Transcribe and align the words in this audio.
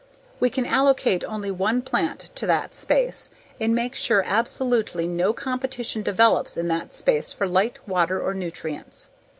We 0.39 0.49
can 0.49 0.65
allocate 0.65 1.23
only 1.25 1.51
one 1.51 1.83
plant 1.83 2.31
to 2.33 2.47
that 2.47 2.73
space 2.73 3.29
and 3.59 3.75
make 3.75 3.93
sure 3.93 4.23
absolutely 4.25 5.05
no 5.07 5.31
competition 5.31 6.01
develops 6.01 6.57
in 6.57 6.69
that 6.69 6.91
space 6.91 7.31
for 7.31 7.45
light, 7.47 7.77
water, 7.87 8.19
or 8.19 8.33
nutrients. 8.33 9.11